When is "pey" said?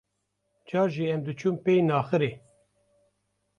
1.63-1.79